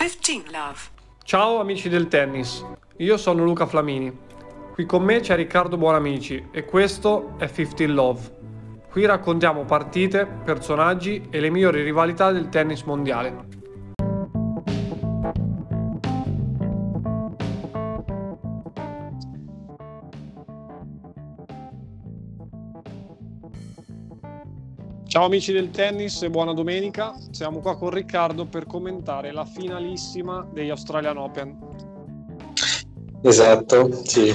15 0.00 0.44
love. 0.50 0.78
Ciao 1.24 1.60
amici 1.60 1.90
del 1.90 2.08
tennis, 2.08 2.64
io 2.96 3.18
sono 3.18 3.44
Luca 3.44 3.66
Flamini. 3.66 4.10
Qui 4.72 4.86
con 4.86 5.02
me 5.02 5.20
c'è 5.20 5.36
Riccardo 5.36 5.76
Buonamici 5.76 6.48
e 6.52 6.64
questo 6.64 7.34
è 7.36 7.52
15 7.52 7.86
Love. 7.88 8.38
Qui 8.90 9.04
raccontiamo 9.04 9.66
partite, 9.66 10.24
personaggi 10.24 11.26
e 11.28 11.38
le 11.38 11.50
migliori 11.50 11.82
rivalità 11.82 12.32
del 12.32 12.48
tennis 12.48 12.80
mondiale. 12.84 13.59
Ciao 25.10 25.24
amici 25.24 25.50
del 25.50 25.72
tennis 25.72 26.22
e 26.22 26.30
buona 26.30 26.52
domenica. 26.52 27.16
Siamo 27.32 27.58
qua 27.58 27.76
con 27.76 27.90
Riccardo 27.90 28.46
per 28.46 28.66
commentare 28.66 29.32
la 29.32 29.44
finalissima 29.44 30.48
degli 30.52 30.70
Australian 30.70 31.16
Open. 31.16 31.58
Esatto, 33.20 34.04
sì. 34.04 34.32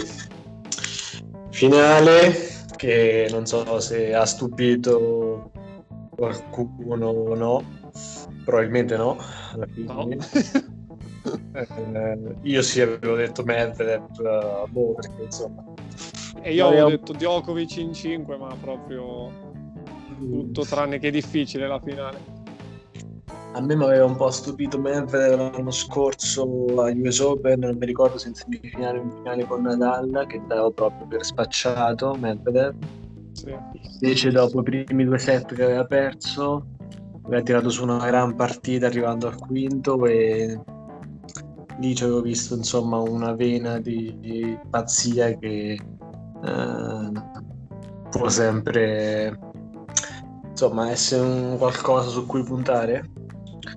Finale 1.52 2.34
che 2.76 3.30
non 3.32 3.46
so 3.46 3.80
se 3.80 4.14
ha 4.14 4.26
stupito 4.26 5.50
qualcuno 6.10 7.08
o 7.08 7.36
no, 7.36 7.64
probabilmente 8.44 8.98
no. 8.98 9.16
Alla 9.54 9.68
fine. 9.68 9.94
No. 9.94 10.10
eh, 11.54 12.36
io 12.42 12.62
sì 12.62 12.82
avevo 12.82 13.16
detto 13.16 13.44
Medvedev, 13.44 14.10
uh, 14.18 14.70
boh, 14.70 14.94
perché 14.96 15.24
insomma... 15.24 15.64
E 16.42 16.54
io 16.54 16.68
avevo 16.68 16.90
detto 16.90 17.14
Djokovic 17.14 17.78
in 17.78 17.94
5, 17.94 18.36
ma 18.36 18.54
proprio 18.60 19.54
tutto 20.18 20.64
tranne 20.64 21.00
che 21.00 21.12
difficile 21.12 21.68
la 21.68 21.80
finale. 21.80 22.44
A 23.54 23.62
me 23.62 23.74
mi 23.74 23.84
aveva 23.86 24.06
un 24.06 24.18
po' 24.18 24.30
stupito 24.32 24.78
Medvedev 24.78 25.54
l'anno 25.54 25.72
scorso 25.72 26.44
a 26.82 26.92
US 26.92 27.20
Open, 27.20 27.60
non 27.60 27.78
mi 27.78 27.86
ricordo 27.86 28.18
se 28.18 28.28
in 28.28 28.34
semifinale 28.34 29.00
o 29.00 29.02
in 29.02 29.12
finale 29.12 29.46
con 29.46 29.62
Nadal, 29.62 30.26
che 30.28 30.42
davo 30.46 30.72
proprio 30.72 31.08
per 31.08 31.24
spacciato 31.24 32.16
Medvedev. 32.20 32.76
Sì. 33.32 33.56
Invece 34.02 34.32
dopo 34.32 34.60
i 34.60 34.64
primi 34.64 35.06
due 35.06 35.18
set 35.18 35.54
che 35.54 35.64
aveva 35.64 35.86
perso, 35.86 36.66
aveva 37.24 37.42
tirato 37.42 37.70
su 37.70 37.84
una 37.84 38.06
gran 38.06 38.36
partita 38.36 38.88
arrivando 38.88 39.28
al 39.28 39.38
quinto 39.38 40.06
e 40.06 40.60
lì 41.80 41.96
ci 41.96 42.04
avevo 42.04 42.22
visto 42.22 42.56
insomma 42.56 42.98
una 42.98 43.34
vena 43.34 43.80
di, 43.80 44.16
di 44.20 44.58
pazzia 44.70 45.38
che 45.38 45.80
eh, 46.44 47.12
può 48.10 48.30
sempre 48.30 49.38
insomma 50.56 50.90
essere 50.90 51.22
un 51.22 51.58
qualcosa 51.58 52.08
su 52.08 52.26
cui 52.26 52.42
puntare. 52.44 53.12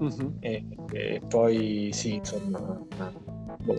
Mm-hmm. 0.01 0.29
e, 0.41 0.65
e, 0.93 1.23
poi 1.29 1.89
sì 1.93 2.17
insomma 2.17 2.79
boh, 3.59 3.77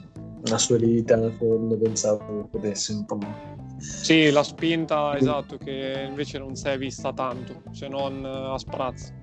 una 0.47 0.58
solidità 0.58 1.16
da 1.16 1.31
fondo 1.31 1.77
pensavo 1.77 2.47
potesse 2.52 2.94
un 2.94 3.05
po' 3.05 3.20
sì 3.77 4.31
la 4.31 4.44
spinta 4.44 5.16
esatto 5.16 5.58
che 5.58 6.08
invece 6.09 6.39
non 6.39 6.55
si 6.55 6.67
è 6.67 6.77
vista 6.80 7.14
tanto 7.14 7.61
se 7.72 7.88
non 7.88 8.25
a 8.25 8.58
sprazzi 8.58 9.14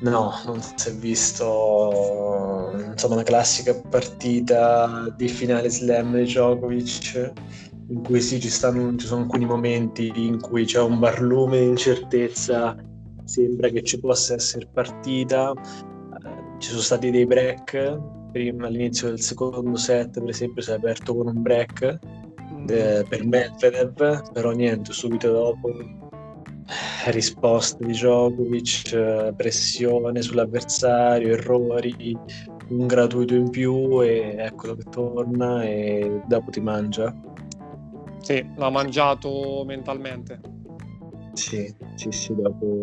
No, 0.00 0.34
non 0.44 0.60
si 0.60 0.88
è 0.90 0.92
visto 0.92 2.70
insomma 2.90 3.14
una 3.14 3.22
classica 3.22 3.74
partita 3.74 5.08
di 5.16 5.28
finale 5.28 5.70
slam 5.70 6.14
di 6.14 6.24
Djokovic 6.24 7.32
in 7.88 8.02
cui 8.02 8.20
sì, 8.20 8.40
ci, 8.40 8.48
stanno, 8.48 8.96
ci 8.96 9.06
sono 9.06 9.22
alcuni 9.22 9.44
momenti 9.44 10.12
in 10.14 10.40
cui 10.40 10.64
c'è 10.64 10.80
un 10.80 10.98
barlume 10.98 11.60
di 11.60 11.66
incertezza, 11.66 12.76
sembra 13.24 13.68
che 13.68 13.82
ci 13.82 14.00
possa 14.00 14.34
essere 14.34 14.68
partita, 14.72 15.52
eh, 15.52 16.58
ci 16.58 16.70
sono 16.70 16.80
stati 16.80 17.10
dei 17.10 17.26
break, 17.26 18.00
prima 18.32 18.66
all'inizio 18.66 19.08
del 19.08 19.20
secondo 19.20 19.76
set 19.76 20.18
per 20.18 20.28
esempio 20.28 20.60
si 20.60 20.70
è 20.70 20.74
aperto 20.74 21.14
con 21.14 21.28
un 21.28 21.40
break 21.40 21.98
mm. 22.52 22.66
eh, 22.68 23.04
per 23.08 23.24
Medvedev, 23.26 24.32
però 24.32 24.50
niente, 24.50 24.92
subito 24.92 25.30
dopo 25.30 25.70
risposte 27.10 27.84
di 27.84 27.92
Djokovic, 27.92 28.92
eh, 28.92 29.32
pressione 29.36 30.22
sull'avversario, 30.22 31.34
errori, 31.34 32.16
un 32.68 32.86
gratuito 32.86 33.34
in 33.34 33.50
più 33.50 34.02
e 34.02 34.36
eccolo 34.38 34.74
che 34.74 34.84
torna 34.90 35.62
e 35.64 36.22
dopo 36.26 36.50
ti 36.50 36.60
mangia. 36.60 37.14
Sì, 38.24 38.42
l'ha 38.56 38.70
mangiato 38.70 39.64
mentalmente. 39.66 40.40
Sì, 41.34 41.74
sì, 41.94 42.10
sì, 42.10 42.34
dopo... 42.34 42.80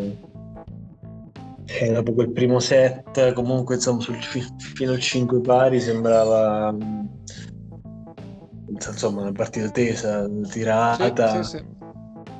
Eh, 1.65 1.91
dopo 1.91 2.13
quel 2.13 2.31
primo 2.31 2.59
set, 2.59 3.33
comunque 3.33 3.75
insomma 3.75 4.01
sul, 4.01 4.17
fino 4.75 4.91
a 4.91 4.99
5 4.99 5.41
pari 5.41 5.79
sembrava 5.79 6.75
insomma 8.67 9.21
una 9.21 9.31
partita 9.31 9.69
tesa, 9.71 10.29
tirata. 10.47 11.43
Sì, 11.43 11.43
sì, 11.43 11.57
sì. 11.57 11.63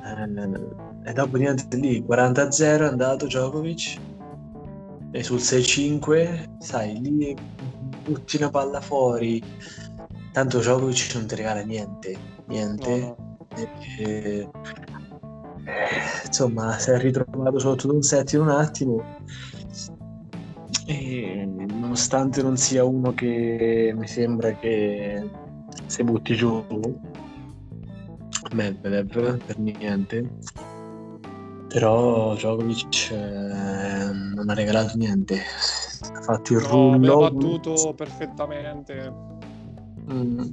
Eh, 0.04 1.10
e 1.10 1.12
dopo 1.12 1.36
niente 1.38 1.76
lì, 1.76 2.04
40-0 2.06 2.84
è 2.84 2.88
andato 2.88 3.26
Djokovic 3.26 3.98
e 5.10 5.22
sul 5.24 5.40
6-5, 5.40 6.58
sai, 6.60 7.00
lì 7.00 7.34
butti 8.04 8.36
una 8.36 8.50
palla 8.50 8.80
fuori, 8.80 9.42
tanto 10.30 10.58
Djokovic 10.58 11.14
non 11.14 11.26
ti 11.26 11.34
regala 11.34 11.62
niente 11.62 12.31
niente. 12.52 13.16
E, 13.56 13.68
eh, 13.98 14.48
insomma, 16.26 16.78
si 16.78 16.90
è 16.90 16.98
ritrovato 16.98 17.58
sotto 17.58 17.92
un 17.92 18.02
set 18.02 18.32
in 18.32 18.40
un 18.40 18.48
attimo. 18.50 19.02
E 20.86 21.46
nonostante 21.46 22.42
non 22.42 22.56
sia 22.56 22.84
uno 22.84 23.12
che 23.14 23.92
mi 23.96 24.06
sembra 24.06 24.52
che 24.52 25.28
si 25.86 26.02
butti 26.02 26.34
giù 26.34 26.64
Medvedev 28.52 29.44
per 29.44 29.58
niente. 29.58 30.28
Però 31.68 32.34
Djokovic 32.34 33.10
eh, 33.12 34.12
non 34.12 34.50
ha 34.50 34.54
regalato 34.54 34.96
niente. 34.96 35.36
Ha 35.36 36.20
fatto 36.20 36.52
il 36.52 36.62
no, 36.62 36.68
rullo. 36.68 37.30
battuto 37.30 37.94
perfettamente. 37.94 39.30
Mm 40.12 40.52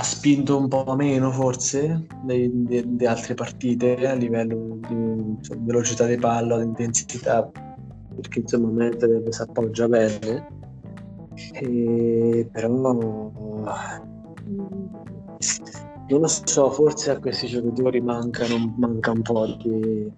ha 0.00 0.02
spinto 0.02 0.56
un 0.56 0.66
po' 0.66 0.94
meno 0.96 1.30
forse 1.30 2.06
di 2.24 3.06
altre 3.06 3.34
partite 3.34 4.08
a 4.08 4.14
livello 4.14 4.78
di 4.88 5.36
cioè, 5.42 5.58
velocità 5.58 6.06
di 6.06 6.16
palla, 6.16 6.56
di 6.56 6.64
intensità, 6.64 7.50
perché 8.14 8.38
insomma 8.38 8.70
Medvedev 8.70 9.28
si 9.28 9.42
appoggia 9.42 9.88
bene, 9.88 10.46
e, 11.52 12.48
però 12.50 12.68
non 12.68 13.68
lo 16.08 16.26
so, 16.28 16.70
forse 16.70 17.10
a 17.10 17.18
questi 17.18 17.46
giocatori 17.46 18.00
mancano, 18.00 18.74
manca 18.78 19.10
un 19.10 19.20
po' 19.20 19.54
di, 19.62 20.10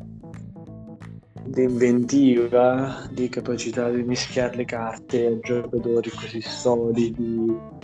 di 1.45 1.63
inventiva, 1.65 3.09
di 3.11 3.29
capacità 3.29 3.91
di 3.91 4.05
mischiare 4.05 4.55
le 4.59 4.65
carte 4.65 5.27
a 5.27 5.39
giocatori 5.41 6.11
così 6.11 6.41
solidi 6.41 7.81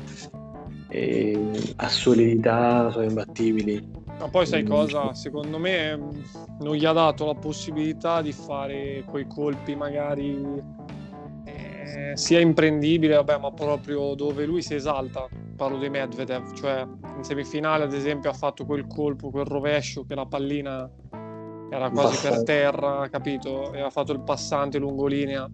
e 0.88 1.74
a 1.76 1.88
solidità 1.88 2.90
sono 2.90 3.04
imbattibili. 3.04 4.06
Ma 4.18 4.28
poi 4.28 4.46
sai 4.46 4.64
cosa? 4.64 5.14
Secondo 5.14 5.58
me 5.58 5.96
mm, 5.96 6.10
non 6.60 6.74
gli 6.74 6.84
ha 6.84 6.92
dato 6.92 7.26
la 7.26 7.34
possibilità 7.34 8.22
di 8.22 8.32
fare 8.32 9.04
quei 9.06 9.26
colpi 9.26 9.76
magari 9.76 10.60
eh, 11.44 12.12
sia 12.14 12.40
imprendibile, 12.40 13.14
vabbè, 13.16 13.38
ma 13.38 13.52
proprio 13.52 14.14
dove 14.14 14.46
lui 14.46 14.62
si 14.62 14.74
esalta. 14.74 15.28
Parlo 15.56 15.78
di 15.78 15.88
Medvedev, 15.88 16.52
cioè 16.54 16.86
in 17.16 17.22
semifinale 17.22 17.84
ad 17.84 17.92
esempio 17.92 18.30
ha 18.30 18.34
fatto 18.34 18.64
quel 18.64 18.86
colpo, 18.86 19.30
quel 19.30 19.44
rovescio 19.44 20.04
che 20.04 20.14
la 20.14 20.26
pallina 20.26 20.88
era 21.70 21.90
quasi 21.90 22.26
per 22.26 22.42
terra, 22.44 23.08
capito? 23.10 23.72
E 23.72 23.80
ha 23.80 23.90
fatto 23.90 24.12
il 24.12 24.20
passante 24.20 24.78
lungolinea. 24.78 25.48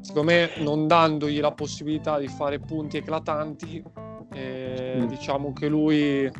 Secondo 0.00 0.32
me 0.32 0.50
non 0.58 0.88
dandogli 0.88 1.40
la 1.40 1.52
possibilità 1.52 2.18
di 2.18 2.26
fare 2.26 2.58
punti 2.58 2.96
eclatanti 2.96 3.82
e 4.32 4.96
mm. 4.98 5.06
diciamo 5.06 5.52
che 5.52 5.68
lui 5.68 6.30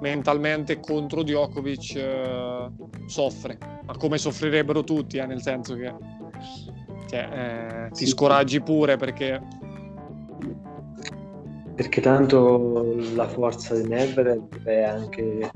mentalmente 0.00 0.80
contro 0.80 1.22
Djokovic 1.22 1.96
eh, 1.96 2.70
soffre, 3.06 3.58
ma 3.84 3.96
come 3.96 4.18
soffrirebbero 4.18 4.84
tutti, 4.84 5.16
eh, 5.16 5.26
nel 5.26 5.42
senso 5.42 5.74
che 5.74 5.92
cioè, 7.08 7.86
eh, 7.88 7.90
ti 7.92 8.06
scoraggi 8.06 8.60
pure 8.60 8.96
perché... 8.96 9.40
Perché 11.74 12.00
tanto 12.00 12.96
la 13.14 13.28
forza 13.28 13.74
di 13.74 13.88
Medvedev 13.88 14.64
è 14.64 14.82
anche 14.82 15.50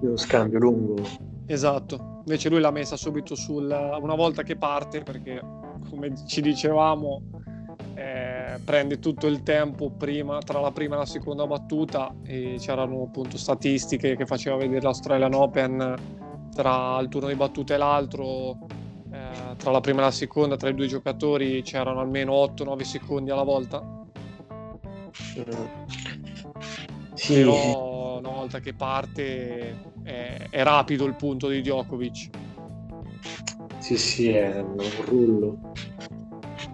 uno 0.00 0.16
scambio 0.16 0.58
lungo. 0.58 1.02
Esatto, 1.46 2.22
invece 2.24 2.48
lui 2.48 2.60
l'ha 2.60 2.70
messa 2.70 2.96
subito 2.96 3.34
sul... 3.34 3.64
una 3.64 4.14
volta 4.14 4.42
che 4.42 4.56
parte, 4.56 5.02
perché 5.02 5.40
come 5.90 6.14
ci 6.26 6.40
dicevamo 6.40 7.22
eh, 7.94 8.58
prende 8.64 8.98
tutto 8.98 9.26
il 9.26 9.42
tempo 9.42 9.90
prima, 9.90 10.38
tra 10.38 10.60
la 10.60 10.70
prima 10.70 10.94
e 10.94 10.98
la 10.98 11.06
seconda 11.06 11.46
battuta 11.46 12.14
e 12.24 12.56
c'erano 12.58 13.02
appunto 13.02 13.36
statistiche 13.36 14.16
che 14.16 14.26
faceva 14.26 14.56
vedere 14.56 14.80
l'Australian 14.80 15.34
Open 15.34 15.94
tra 16.54 16.98
il 17.00 17.08
turno 17.08 17.28
di 17.28 17.34
battuta 17.34 17.74
e 17.74 17.76
l'altro 17.78 18.58
eh, 19.10 19.56
tra 19.56 19.70
la 19.70 19.80
prima 19.80 20.00
e 20.00 20.04
la 20.04 20.10
seconda, 20.10 20.56
tra 20.56 20.70
i 20.70 20.74
due 20.74 20.86
giocatori 20.86 21.62
c'erano 21.62 22.00
almeno 22.00 22.32
8-9 22.32 22.80
secondi 22.80 23.30
alla 23.30 23.42
volta. 23.42 23.82
Sì. 27.14 27.34
Però 27.34 28.18
una 28.18 28.30
volta 28.30 28.60
che 28.60 28.72
parte 28.72 29.76
è, 30.02 30.48
è, 30.50 30.62
rapido 30.62 31.04
il 31.04 31.14
punto 31.14 31.48
di 31.48 31.60
Djokovic. 31.60 32.30
Sì, 33.78 33.98
sì, 33.98 34.28
è 34.30 34.60
un 34.60 34.80
rullo. 35.04 35.72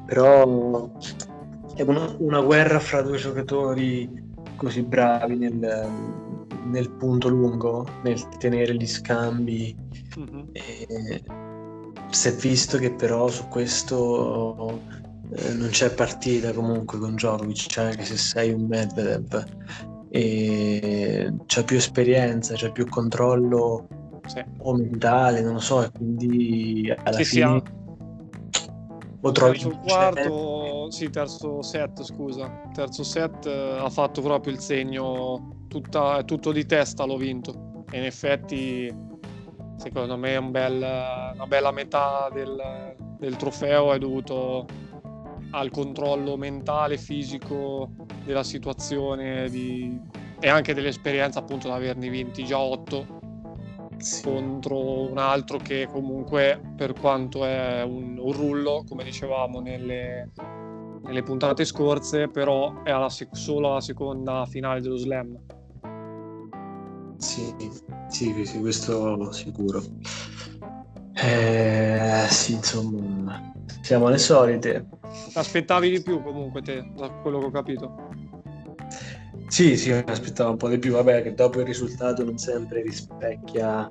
Però 0.09 0.91
è 1.75 1.83
una, 1.83 2.17
una 2.19 2.41
guerra 2.41 2.81
fra 2.81 3.03
due 3.03 3.19
giocatori 3.19 4.09
così 4.57 4.83
bravi 4.83 5.37
nel, 5.37 5.87
nel 6.65 6.91
punto 6.93 7.29
lungo, 7.29 7.87
nel 8.03 8.27
tenere 8.39 8.75
gli 8.75 8.87
scambi. 8.87 9.77
Mm-hmm. 10.19 10.47
E 10.53 11.23
si 12.09 12.29
è 12.29 12.33
visto 12.33 12.79
che 12.79 12.91
però 12.95 13.29
su 13.29 13.49
questo 13.49 14.81
eh, 15.35 15.53
non 15.53 15.69
c'è 15.69 15.93
partita 15.93 16.53
comunque 16.55 16.99
con 16.99 17.13
Djokovic, 17.13 17.67
cioè 17.69 17.85
anche 17.85 18.05
se 18.05 18.17
sei 18.17 18.51
un 18.53 18.65
Medvedev 18.67 19.45
e 20.11 21.31
c'è 21.45 21.65
più 21.65 21.77
esperienza, 21.77 22.55
c'è 22.55 22.73
più 22.73 22.89
controllo 22.89 23.87
sì. 24.27 24.43
o 24.59 24.75
mentale, 24.75 25.43
non 25.43 25.55
lo 25.55 25.61
so, 25.61 25.85
e 25.85 25.91
quindi 25.91 26.91
alla 26.97 27.19
sì, 27.19 27.25
fine 27.25 27.63
sì, 27.65 27.78
o 29.21 29.33
trovi 29.33 29.59
terzo 29.59 29.79
quarto, 29.81 30.91
sì, 30.91 31.11
terzo 31.11 31.63
set, 31.63 32.03
scusa. 32.03 32.63
Terzo 32.73 33.03
set 33.03 33.47
eh, 33.47 33.79
ha 33.79 33.91
fatto 33.91 34.23
proprio 34.23 34.53
il 34.53 34.61
segno, 34.61 35.65
tutta, 35.69 36.23
tutto 36.25 36.53
di 36.53 36.65
testa 36.67 37.05
l'ho 37.05 37.17
vinto. 37.17 37.85
E 37.91 37.99
in 37.99 38.05
effetti, 38.05 38.95
secondo 39.77 40.17
me, 40.17 40.37
un 40.37 40.51
bel, 40.51 40.77
una 40.77 41.47
bella 41.47 41.73
metà 41.73 42.29
del, 42.33 42.95
del 43.19 43.37
trofeo 43.37 43.93
è 43.93 43.99
dovuto 43.99 44.67
al 45.51 45.71
controllo 45.71 46.37
mentale, 46.37 46.99
fisico 46.99 47.91
della 48.25 48.45
situazione 48.45 49.49
di... 49.49 49.99
e 50.39 50.49
anche 50.49 50.75
dell'esperienza 50.75 51.39
appunto 51.39 51.69
di 51.69 51.75
averne 51.75 52.09
vinti 52.11 52.45
già 52.45 52.59
otto 52.59 53.19
sì. 53.99 54.23
contro 54.23 55.09
un 55.11 55.19
altro 55.19 55.59
che 55.59 55.89
comunque 55.91 56.61
per 56.77 56.93
quanto 56.93 57.45
è 57.45 57.83
un, 57.83 58.19
un 58.19 58.33
rullo, 58.33 58.85
come 58.89 59.05
dicevamo 59.05 59.61
nelle, 59.61 60.31
nelle, 61.03 61.23
puntate 61.23 61.65
scorse, 61.65 62.29
però 62.29 62.83
è 62.83 62.91
alla 62.91 63.09
sec- 63.09 63.37
solo 63.37 63.71
alla 63.71 63.81
seconda 63.81 64.47
finale 64.47 64.81
dello 64.81 64.97
slam. 64.97 65.39
Sì, 67.19 67.55
sì, 68.09 68.45
sì 68.45 68.61
questo 68.61 69.33
sicuro. 69.33 69.83
Eh, 71.15 72.27
sì, 72.31 72.53
insomma, 72.53 73.53
siamo 73.81 74.07
alle 74.07 74.19
solite. 74.19 74.87
Aspettavi 75.35 75.91
di 75.91 76.01
più 76.01 76.23
comunque 76.23 76.63
te, 76.63 76.89
da 76.95 77.11
quello 77.11 77.41
che 77.41 77.47
ho 77.47 77.51
capito. 77.51 78.09
Sì, 79.49 79.77
sì, 79.79 79.91
mi 79.91 80.05
aspettavo 80.07 80.51
un 80.51 80.57
po' 80.59 80.69
di 80.69 80.79
più, 80.79 80.93
vabbè 80.93 81.23
che 81.23 81.35
dopo 81.35 81.61
il 81.61 81.67
risultato 81.67 82.23
non 82.23 82.37
sempre 82.37 82.83
rispecchia 82.83 83.89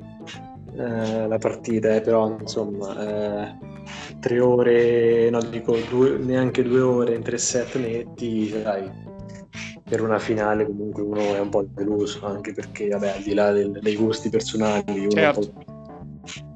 eh, 0.75 1.27
la 1.27 1.37
partita, 1.39 1.95
eh, 1.95 2.01
però 2.01 2.37
insomma 2.39 3.49
eh, 3.49 3.57
tre 4.19 4.39
ore, 4.39 5.29
no 5.31 5.41
dico 5.41 5.75
due, 5.89 6.17
neanche 6.19 6.61
due 6.61 6.81
ore 6.81 7.15
in 7.15 7.23
tre 7.23 7.39
set 7.39 7.75
netti, 7.75 8.49
sai, 8.49 8.89
per 9.83 10.01
una 10.01 10.19
finale 10.19 10.65
comunque 10.65 11.01
uno 11.01 11.35
è 11.35 11.39
un 11.39 11.49
po' 11.49 11.65
deluso, 11.73 12.25
anche 12.27 12.53
perché 12.53 12.89
vabbè 12.89 13.15
al 13.15 13.23
di 13.23 13.33
là 13.33 13.51
del, 13.51 13.79
dei 13.81 13.95
gusti 13.95 14.29
personali, 14.29 14.99
uno 14.99 15.09
certo. 15.09 15.53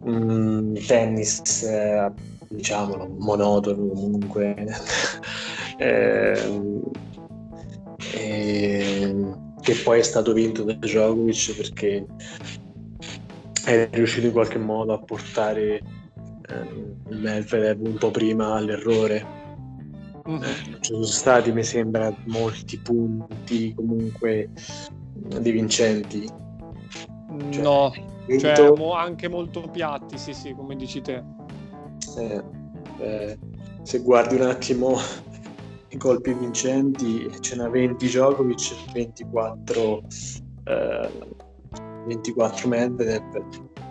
un 0.04 0.80
tennis, 0.86 1.63
eh, 1.63 2.12
diciamolo, 2.50 3.15
monotono 3.18 3.88
comunque. 3.88 4.54
eh, 5.77 6.80
e, 8.13 9.15
che 9.62 9.75
poi 9.83 10.00
è 10.00 10.03
stato 10.03 10.33
vinto 10.33 10.63
da 10.63 10.74
Djokovic 10.74 11.56
perché 11.56 12.06
è 13.65 13.89
riuscito 13.92 14.25
in 14.27 14.33
qualche 14.33 14.57
modo 14.57 14.94
a 14.94 15.00
portare 15.00 15.75
eh, 15.75 16.95
Medvedev 17.09 17.86
un 17.86 17.98
po' 17.98 18.12
prima 18.12 18.56
all'errore. 18.56 19.39
Mm-hmm. 20.27 20.44
Eh, 20.44 20.77
ci 20.80 20.94
sono 20.94 21.03
stati, 21.03 21.51
mi 21.51 21.63
sembra, 21.63 22.13
molti 22.25 22.77
punti 22.77 23.74
comunque 23.74 24.50
di 25.13 25.51
vincenti. 25.51 26.30
Cioè, 27.50 27.62
no, 27.62 27.92
vinto... 28.25 28.56
cioè, 28.56 28.77
mo- 28.77 28.94
anche 28.94 29.27
molto 29.27 29.62
piatti, 29.62 30.18
sì, 30.18 30.33
sì, 30.33 30.54
come 30.54 30.75
dici 30.75 31.01
te. 31.01 31.24
Eh, 32.18 32.44
eh, 33.00 33.39
se 33.83 34.00
guardi 34.00 34.36
un 34.36 34.44
attimo 34.44 34.97
i 35.92 35.98
colpi 35.98 36.34
vincenti, 36.34 37.30
ce 37.42 37.56
n'ha 37.56 37.70
20 37.70 38.06
Djokovic, 38.06 38.92
24, 38.94 40.02
eh, 40.64 41.10
24 42.08 42.68
Medvedev, 42.68 43.24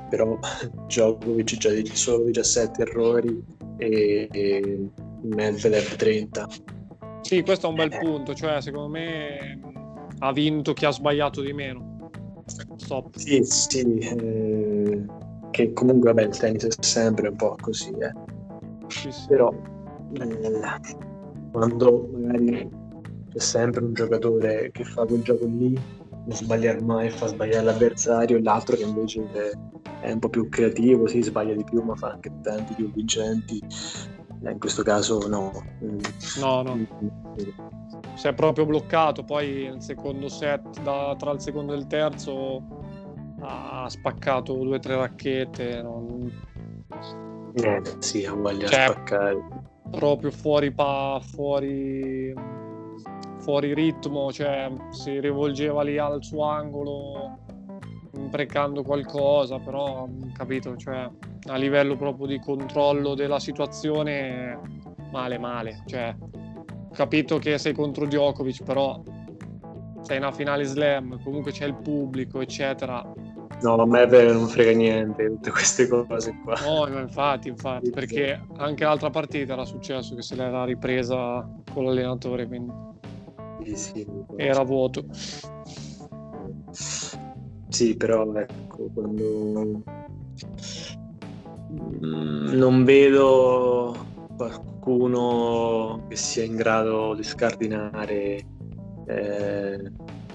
però 0.08 0.38
Djokovic 0.86 1.56
già 1.58 1.70
solo 1.92 2.24
17 2.24 2.82
errori 2.82 3.42
e, 3.76 4.28
e 4.30 4.90
Medvedev 5.22 5.96
30. 5.96 6.48
Sì, 7.20 7.42
questo 7.42 7.66
è 7.66 7.68
un 7.70 7.76
bel 7.76 7.92
eh. 7.92 7.98
punto, 7.98 8.34
cioè 8.34 8.60
secondo 8.62 8.88
me 8.88 9.60
ha 10.20 10.32
vinto 10.32 10.72
chi 10.72 10.86
ha 10.86 10.90
sbagliato 10.90 11.42
di 11.42 11.52
meno. 11.52 12.08
Stop. 12.76 13.16
Sì, 13.16 13.44
sì, 13.44 13.98
eh, 13.98 15.04
che 15.50 15.72
comunque 15.74 16.12
vabbè 16.12 16.28
il 16.28 16.36
tennis 16.36 16.64
è 16.64 16.82
sempre 16.82 17.28
un 17.28 17.36
po' 17.36 17.56
così, 17.60 17.90
eh. 17.90 18.12
Sì, 18.88 19.12
sì. 19.12 19.26
Però 19.28 19.52
eh, 20.14 21.09
quando 21.50 22.08
magari 22.12 22.68
c'è 23.30 23.38
sempre 23.38 23.84
un 23.84 23.92
giocatore 23.92 24.70
che 24.72 24.84
fa 24.84 25.04
quel 25.04 25.22
gioco 25.22 25.46
lì, 25.46 25.72
non 25.72 26.36
sbagliare 26.36 26.80
mai 26.80 27.06
e 27.06 27.10
fa 27.10 27.26
sbagliare 27.26 27.64
l'avversario, 27.64 28.36
e 28.36 28.42
l'altro 28.42 28.76
che 28.76 28.82
invece 28.82 29.22
è 30.00 30.12
un 30.12 30.18
po' 30.18 30.28
più 30.28 30.48
creativo, 30.48 31.06
si 31.06 31.22
sbaglia 31.22 31.54
di 31.54 31.64
più, 31.64 31.82
ma 31.82 31.94
fa 31.94 32.12
anche 32.12 32.30
tanti 32.42 32.74
più 32.74 32.90
vincenti. 32.92 33.62
Eh, 34.42 34.50
in 34.50 34.58
questo 34.58 34.82
caso 34.82 35.28
no. 35.28 35.52
No, 36.38 36.62
no. 36.62 36.78
Si 38.14 38.26
è 38.26 38.34
proprio 38.34 38.66
bloccato, 38.66 39.22
poi 39.22 39.68
nel 39.70 39.82
secondo 39.82 40.28
set, 40.28 40.80
da, 40.82 41.14
tra 41.18 41.30
il 41.32 41.40
secondo 41.40 41.74
e 41.74 41.76
il 41.76 41.86
terzo, 41.86 42.62
ha 43.40 43.86
spaccato 43.88 44.54
due 44.54 44.76
o 44.76 44.78
tre 44.78 44.96
racchette. 44.96 45.82
Non... 45.82 46.30
Eh, 47.54 47.82
sì, 47.98 48.24
ha 48.24 48.32
voglia 48.34 48.66
cioè, 48.66 48.86
spaccare 48.86 49.59
proprio 49.90 50.30
fuori 50.30 50.72
pa, 50.72 51.20
fuori 51.22 52.34
fuori 53.40 53.74
ritmo, 53.74 54.30
cioè 54.30 54.70
si 54.90 55.18
rivolgeva 55.18 55.82
lì 55.82 55.98
al 55.98 56.22
suo 56.22 56.44
angolo 56.44 57.38
imprecando 58.14 58.82
qualcosa, 58.82 59.58
però 59.58 60.08
capito, 60.34 60.76
cioè 60.76 61.08
a 61.48 61.56
livello 61.56 61.96
proprio 61.96 62.26
di 62.26 62.38
controllo 62.38 63.14
della 63.14 63.40
situazione 63.40 64.58
male 65.10 65.38
male, 65.38 65.82
cioè 65.86 66.14
capito 66.92 67.38
che 67.38 67.58
sei 67.58 67.72
contro 67.72 68.06
Djokovic, 68.06 68.62
però 68.62 69.02
sei 70.02 70.18
in 70.18 70.22
una 70.22 70.32
finale 70.32 70.64
slam, 70.64 71.22
comunque 71.22 71.50
c'è 71.50 71.66
il 71.66 71.74
pubblico, 71.76 72.40
eccetera 72.40 73.10
No, 73.62 73.74
a 73.74 73.86
me 73.86 74.06
non 74.06 74.48
frega 74.48 74.72
niente 74.72 75.26
tutte 75.26 75.50
queste 75.50 75.86
cose 75.86 76.34
qua. 76.42 76.54
No, 76.60 77.00
infatti, 77.00 77.48
infatti, 77.48 77.90
perché 77.90 78.40
anche 78.56 78.84
l'altra 78.84 79.10
partita 79.10 79.52
era 79.52 79.64
successo 79.64 80.14
che 80.14 80.22
se 80.22 80.34
l'era 80.34 80.64
ripresa 80.64 81.46
con 81.72 81.84
l'allenatore, 81.84 82.46
quindi 82.46 82.72
sì, 83.64 83.76
sì, 83.76 84.06
era 84.36 84.62
vuoto. 84.62 85.04
Sì, 87.68 87.96
però 87.96 88.32
ecco, 88.34 88.90
quando 88.94 89.82
non 92.00 92.84
vedo 92.84 93.94
qualcuno 94.36 96.06
che 96.08 96.16
sia 96.16 96.44
in 96.44 96.56
grado 96.56 97.14
di 97.14 97.22
scardinare 97.22 98.40
eh, 99.06 99.92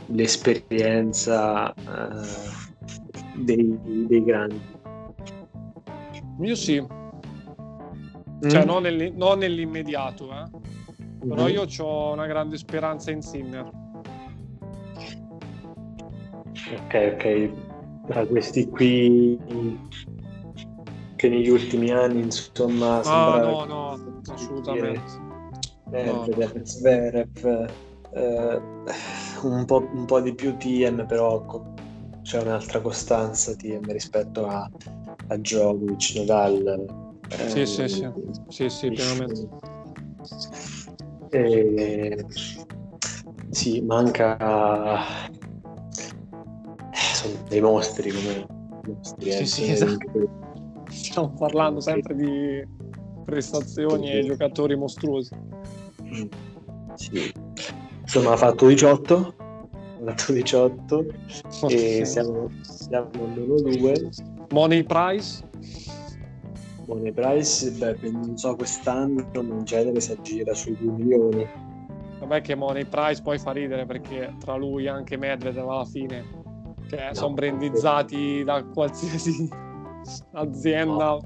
l'esperienza 0.07 1.73
eh, 1.73 2.64
dei, 3.35 3.79
dei 4.07 4.23
grandi. 4.23 4.61
Io 6.41 6.55
sì, 6.55 6.85
cioè 8.41 8.63
mm. 8.63 8.67
non, 8.67 8.81
nell, 8.81 9.13
non, 9.15 9.37
nell'immediato, 9.39 10.31
eh. 10.31 10.45
mm-hmm. 10.49 11.29
però 11.29 11.47
io 11.47 11.65
ho 11.79 12.11
una 12.11 12.25
grande 12.25 12.57
speranza 12.57 13.11
in 13.11 13.21
Sinner. 13.21 13.83
Ok, 16.73 17.13
ok, 17.15 17.51
tra 18.07 18.25
questi 18.25 18.67
qui 18.69 19.39
che 21.15 21.29
negli 21.29 21.49
ultimi 21.49 21.91
anni 21.91 22.21
insomma 22.21 23.01
ah, 23.01 23.39
no 23.39 23.65
no 23.65 24.21
assolutamente 24.27 25.01
eh, 25.91 26.05
no. 26.05 26.25
Zverev 26.63 27.69
eh, 28.13 28.61
un, 29.43 29.65
po', 29.65 29.87
un 29.93 30.05
po' 30.05 30.19
di 30.19 30.33
più 30.33 30.55
TM 30.57 31.05
però 31.05 31.43
c'è 32.25 32.41
un'altra 32.41 32.81
costanza 32.81 33.53
TM 33.53 33.91
rispetto 33.91 34.47
a, 34.47 34.67
a 35.27 35.37
Djokovic, 35.37 36.15
Nadal 36.15 36.85
Sì, 37.47 37.61
Eh, 37.61 37.65
sì, 37.67 37.87
sì, 37.87 38.09
sì, 38.49 38.69
sì, 38.69 38.89
pienamente. 38.89 39.47
Eh, 41.29 42.25
sì, 43.51 43.81
manca... 43.81 45.27
eh, 46.91 46.97
sono 47.13 47.33
dei 47.47 47.61
mostri 47.61 48.11
come... 48.11 48.47
Mostri, 48.85 49.31
Sì, 49.31 49.41
eh, 49.41 49.45
sì, 49.45 49.75
sono 49.75 49.91
esatto. 49.91 50.29
Stiamo 50.89 51.33
parlando 51.33 51.79
sempre 51.79 52.15
di 52.15 52.67
prestazioni 53.23 54.11
e 54.11 54.23
giocatori 54.25 54.75
mostruosi. 54.75 55.35
Sì. 56.95 57.31
Insomma, 58.01 58.31
ha 58.33 58.37
fatto 58.37 58.67
18, 58.67 59.35
ha 59.37 59.44
fatto 60.05 60.33
18 60.33 61.05
e 61.69 62.05
siamo, 62.05 62.49
siamo 62.61 63.09
all'1-2. 63.13 64.47
Money 64.51 64.83
price? 64.83 65.43
Money 66.87 67.11
price, 67.11 67.71
beh, 67.71 68.09
non 68.11 68.37
so 68.37 68.55
quest'anno, 68.55 69.25
in 69.33 69.63
genere 69.63 69.99
si 69.99 70.11
aggira 70.11 70.53
sui 70.53 70.77
2 70.79 70.91
milioni. 70.91 71.47
Vabbè 72.19 72.41
che 72.41 72.55
Money 72.55 72.85
price 72.85 73.21
poi 73.21 73.37
fa 73.37 73.51
ridere 73.51 73.85
perché 73.85 74.33
tra 74.39 74.55
lui 74.55 74.85
e 74.85 74.89
anche 74.89 75.17
Medvedev 75.17 75.67
alla 75.67 75.85
fine 75.85 76.23
che 76.87 77.09
sono 77.11 77.33
brandizzati 77.33 78.43
da 78.43 78.63
qualsiasi 78.63 79.49
azienda 80.33 81.17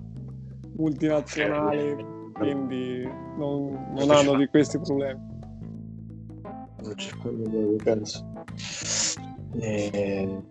multinazionale 0.75 2.17
quindi 2.39 3.03
non, 3.37 3.91
non 3.93 4.09
hanno 4.09 4.35
di 4.35 4.47
questi 4.47 4.79
problemi. 4.79 5.19
Non 6.81 6.93
c'è 6.95 7.11
proprio 7.17 7.75
caso. 7.75 8.28
Eh, 9.59 10.41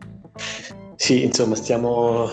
sì, 0.97 1.25
insomma, 1.25 1.55
stiamo 1.55 2.29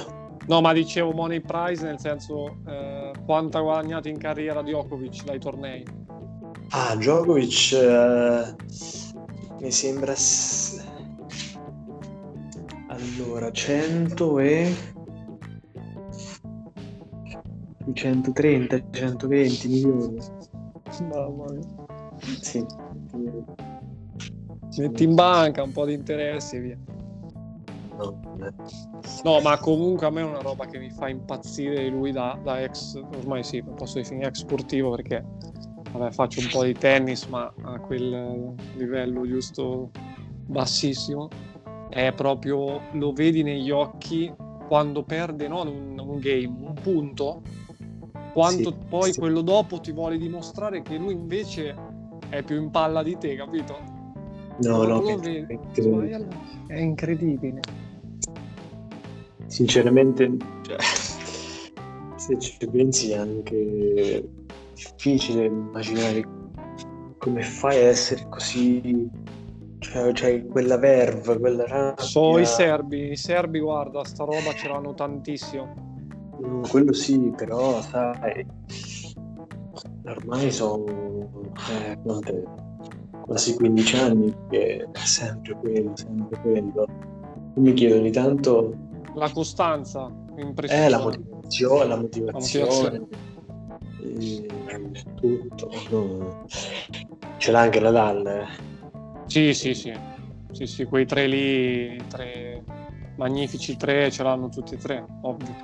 No, 0.47 0.61
ma 0.61 0.73
dicevo 0.73 1.11
money 1.11 1.41
prize 1.41 1.83
nel 1.83 1.99
senso 1.99 2.57
eh, 2.67 3.11
quanto 3.25 3.57
ha 3.57 3.61
guadagnato 3.61 4.09
in 4.09 4.17
carriera 4.17 4.61
Djokovic 4.61 5.23
dai 5.23 5.39
tornei. 5.39 5.83
Ah, 6.69 6.95
Djokovic 6.95 7.71
eh, 7.73 8.55
mi 9.59 9.71
sembra 9.71 10.13
allora 12.87 13.51
100 13.51 14.39
e 14.39 14.75
130, 17.93 18.83
120 18.91 19.67
milioni. 19.67 20.17
Mamma 21.09 21.45
mia. 21.51 21.63
Sì. 22.39 22.63
Metti 24.77 25.03
in 25.03 25.15
banca 25.15 25.63
un 25.63 25.71
po' 25.71 25.85
di 25.85 25.93
interessi 25.93 26.57
e 26.57 26.59
via. 26.59 26.77
No, 27.97 28.21
eh. 28.41 28.53
No, 29.23 29.39
ma 29.39 29.57
comunque 29.57 30.05
a 30.05 30.09
me 30.09 30.21
è 30.21 30.23
una 30.23 30.41
roba 30.41 30.65
che 30.65 30.77
mi 30.77 30.89
fa 30.89 31.07
impazzire 31.07 31.87
lui 31.87 32.11
da, 32.11 32.37
da 32.43 32.61
ex, 32.61 33.01
ormai 33.17 33.43
sì, 33.43 33.63
posso 33.63 33.99
definire 33.99 34.27
ex 34.27 34.39
sportivo 34.39 34.93
perché 34.93 35.23
vabbè, 35.91 36.11
faccio 36.11 36.41
un 36.41 36.47
po' 36.51 36.63
di 36.63 36.73
tennis, 36.73 37.25
ma 37.25 37.51
a 37.63 37.79
quel 37.79 38.53
livello 38.75 39.25
giusto 39.25 39.91
bassissimo. 40.45 41.29
È 41.89 42.11
proprio, 42.13 42.81
lo 42.91 43.13
vedi 43.13 43.43
negli 43.43 43.71
occhi 43.71 44.33
quando 44.67 45.03
perde 45.03 45.47
non 45.47 45.67
un, 45.67 45.97
un 45.97 46.19
game, 46.19 46.53
un 46.59 46.73
punto, 46.73 47.41
quanto 48.33 48.71
Sì, 48.71 48.77
poi 48.89 49.13
sì. 49.13 49.19
quello 49.19 49.41
dopo 49.41 49.79
ti 49.79 49.93
vuole 49.93 50.17
dimostrare 50.17 50.81
che 50.81 50.97
lui 50.97 51.13
invece 51.13 51.73
è 52.27 52.43
più 52.43 52.61
in 52.61 52.71
palla 52.71 53.01
di 53.03 53.17
te, 53.17 53.35
capito? 53.35 53.94
No, 54.57 54.83
no, 54.83 55.01
vedi, 55.01 55.45
che- 55.73 55.87
ma 55.89 56.05
è 56.67 56.79
incredibile. 56.79 57.59
sinceramente, 59.47 60.31
cioè, 60.61 60.77
se 62.15 62.39
ci 62.39 62.57
pensi 62.69 63.11
è 63.11 63.17
anche 63.17 64.27
difficile 64.73 65.45
immaginare 65.45 66.23
come 67.17 67.41
fai 67.41 67.77
a 67.77 67.87
essere 67.87 68.27
così, 68.29 69.09
cioè, 69.79 70.11
cioè 70.13 70.45
quella 70.45 70.77
verve, 70.77 71.37
quella 71.39 71.65
rabbia. 71.65 72.03
So 72.03 72.37
i 72.39 72.45
serbi, 72.45 73.11
i 73.11 73.15
serbi, 73.15 73.59
guarda, 73.59 74.03
sta 74.03 74.23
roba 74.23 74.53
ce 74.53 74.67
l'hanno 74.67 74.93
tantissimo. 74.93 75.73
Mm, 76.45 76.63
Quello 76.63 76.93
sì, 76.93 77.33
però 77.35 77.81
sai, 77.81 78.45
ormai 80.05 80.51
sono 80.51 80.85
eh? 81.69 81.97
Quasi 83.25 83.55
15 83.55 83.97
anni 83.97 84.35
che 84.49 84.87
è 84.91 84.97
sempre 84.99 85.55
quello, 85.59 85.95
sempre 85.95 86.39
quello. 86.41 86.85
Io 87.55 87.61
mi 87.61 87.73
chiedo 87.73 87.95
ogni 87.95 88.11
tanto 88.11 88.73
La 89.15 89.31
costanza, 89.31 90.11
impressionante. 90.37 90.89
la 90.89 91.01
motivazione, 91.01 91.85
la 91.87 91.95
motivazione, 91.97 92.99
motivazione. 92.99 93.07
eh, 94.67 95.03
tutto. 95.15 95.69
no. 95.89 96.45
Ce 97.37 97.51
l'ha 97.51 97.59
anche 97.61 97.79
la 97.79 97.91
Dal, 97.91 98.27
eh. 98.27 98.45
Sì, 99.25 99.53
sì, 99.53 99.73
sì. 99.73 99.93
Sì, 100.51 100.67
sì, 100.67 100.85
quei 100.85 101.05
tre 101.05 101.27
lì, 101.27 101.97
tre 102.07 102.63
magnifici 103.17 103.75
tre, 103.75 104.11
ce 104.11 104.23
l'hanno 104.23 104.49
tutti 104.49 104.75
e 104.75 104.77
tre, 104.77 105.05
ovvio. 105.21 105.55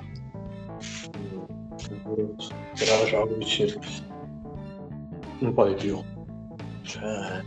Favoloso. 1.76 2.52
Però 2.76 3.04
Djokovic 3.04 3.78
un 5.40 5.52
po' 5.54 5.66
di 5.66 5.74
più. 5.74 5.98
Cioè, 6.92 7.42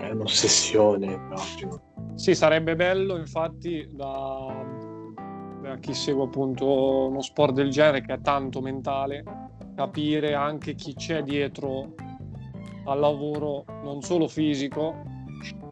è 0.00 0.10
un'ossessione 0.10 1.16
proprio. 1.28 1.80
Sì, 2.16 2.34
sarebbe 2.34 2.74
bello, 2.74 3.16
infatti, 3.16 3.88
da, 3.92 4.64
da 5.62 5.76
chi 5.76 5.94
segue 5.94 6.24
appunto 6.24 7.06
uno 7.08 7.22
sport 7.22 7.54
del 7.54 7.70
genere 7.70 8.00
che 8.02 8.14
è 8.14 8.20
tanto 8.20 8.60
mentale, 8.60 9.22
capire 9.76 10.34
anche 10.34 10.74
chi 10.74 10.94
c'è 10.94 11.22
dietro 11.22 11.94
al 12.86 12.98
lavoro, 12.98 13.64
non 13.84 14.02
solo 14.02 14.26
fisico, 14.26 15.02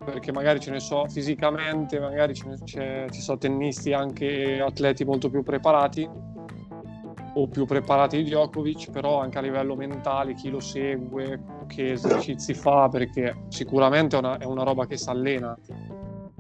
perché 0.05 0.31
magari 0.33 0.61
ce 0.61 0.71
ne 0.71 0.81
so 0.81 1.07
fisicamente, 1.09 1.99
magari 1.99 2.35
ce 2.35 2.47
ne- 2.47 2.59
c'è- 2.65 3.07
ci 3.11 3.21
sono 3.21 3.37
tennisti 3.37 3.93
anche 3.93 4.61
atleti 4.61 5.05
molto 5.05 5.29
più 5.29 5.43
preparati 5.43 6.09
o 7.41 7.47
più 7.47 7.67
preparati 7.67 8.17
di 8.17 8.25
Djokovic, 8.25 8.91
però 8.91 9.21
anche 9.21 9.39
a 9.39 9.41
livello 9.41 9.77
mentale 9.77 10.35
chi 10.35 10.51
lo 10.51 10.59
segue, 10.59 11.41
che 11.69 11.93
esercizi 11.93 12.53
fa, 12.53 12.89
perché 12.89 13.45
sicuramente 13.49 14.17
è 14.17 14.19
una, 14.19 14.39
è 14.39 14.45
una 14.45 14.65
roba 14.65 14.87
che 14.87 14.97
si 14.97 15.09
allena. 15.09 15.57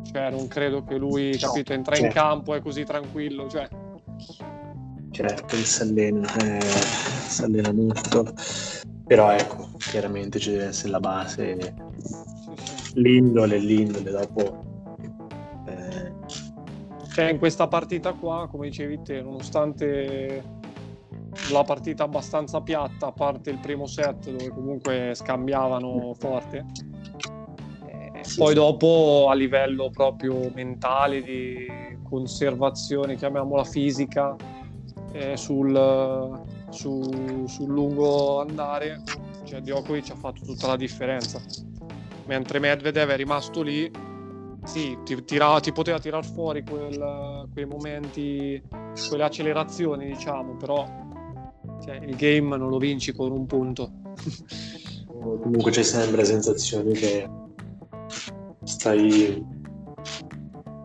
Cioè, 0.02 0.30
non 0.30 0.48
credo 0.48 0.82
che 0.82 0.96
lui, 0.96 1.36
capito, 1.38 1.72
entra 1.72 1.96
in 1.96 2.02
certo. 2.04 2.18
campo 2.18 2.54
e 2.54 2.58
è 2.58 2.60
così 2.60 2.82
tranquillo. 2.84 3.48
Cioè, 3.48 3.68
Certo, 5.10 5.56
si 5.56 5.82
allena, 5.82 6.32
eh, 6.38 6.60
si 6.60 7.44
allena 7.44 7.72
molto. 7.72 8.32
Però 9.06 9.30
ecco, 9.30 9.68
chiaramente 9.78 10.38
ci 10.40 10.50
deve 10.50 10.66
essere 10.66 10.90
la 10.90 11.00
base, 11.00 11.74
l'indole, 12.94 13.58
l'indole 13.58 14.10
dopo. 14.10 14.64
eh, 15.66 16.12
Cioè, 17.12 17.30
in 17.30 17.38
questa 17.38 17.68
partita 17.68 18.12
qua, 18.12 18.48
come 18.50 18.68
dicevi 18.68 19.02
te, 19.02 19.22
nonostante 19.22 20.56
la 21.50 21.62
partita 21.62 22.04
abbastanza 22.04 22.60
piatta, 22.60 23.06
a 23.08 23.12
parte 23.12 23.50
il 23.50 23.58
primo 23.58 23.86
set 23.86 24.30
dove 24.30 24.50
comunque 24.50 25.12
scambiavano 25.14 26.14
forte, 26.18 26.64
eh, 27.86 28.24
Sì, 28.24 28.38
poi 28.38 28.48
sì. 28.48 28.54
dopo 28.54 29.28
a 29.30 29.34
livello 29.34 29.90
proprio 29.90 30.50
mentale, 30.54 31.22
di 31.22 31.66
conservazione, 32.02 33.16
chiamiamola 33.16 33.64
fisica, 33.64 34.34
eh, 35.12 35.36
sul, 35.36 36.42
su- 36.70 37.44
sul 37.46 37.68
lungo 37.68 38.40
andare, 38.40 39.02
cioè 39.44 39.60
Djokovic 39.60 40.10
ha 40.10 40.16
fatto 40.16 40.44
tutta 40.44 40.66
la 40.66 40.76
differenza. 40.76 41.40
Mentre 42.26 42.58
Medvedev 42.58 43.08
è 43.10 43.16
rimasto 43.16 43.62
lì, 43.62 43.90
sì, 44.64 44.98
ti, 45.04 45.24
tira- 45.24 45.60
ti 45.60 45.72
poteva 45.72 45.98
tirar 45.98 46.24
fuori 46.26 46.62
quel- 46.62 47.48
quei 47.52 47.64
momenti, 47.64 48.62
quelle 49.08 49.24
accelerazioni, 49.24 50.06
diciamo, 50.06 50.56
però 50.56 50.86
cioè, 51.84 51.96
il 51.96 52.16
game 52.16 52.56
non 52.56 52.68
lo 52.68 52.78
vinci 52.78 53.12
con 53.12 53.30
un 53.32 53.46
punto. 53.46 53.90
comunque 55.06 55.70
c'è 55.70 55.82
sempre 55.82 56.18
la 56.18 56.24
sensazione 56.24 56.92
che 56.92 57.28
stai 58.64 59.44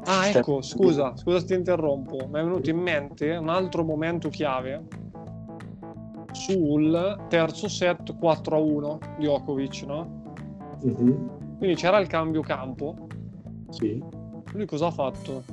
Ah, 0.06 0.28
ecco, 0.28 0.62
scusa, 0.62 1.16
scusa 1.16 1.40
se 1.40 1.46
ti 1.46 1.54
interrompo, 1.54 2.18
mi 2.28 2.40
è 2.40 2.44
venuto 2.44 2.70
in 2.70 2.78
mente 2.78 3.36
un 3.36 3.48
altro 3.48 3.84
momento 3.86 4.28
chiave 4.30 4.84
sul 6.34 7.26
terzo 7.30 7.70
set 7.70 8.18
4 8.18 8.56
a 8.56 8.60
1 8.60 9.00
di 9.18 9.24
Djokovic, 9.24 9.84
no? 9.84 10.22
Mhm, 10.82 11.58
Quindi 11.58 11.76
c'era 11.76 12.00
il 12.00 12.08
cambio 12.08 12.42
campo, 12.42 13.08
Sì. 13.70 14.04
lui 14.52 14.66
cosa 14.66 14.88
ha 14.88 14.92
fatto? 14.92 15.44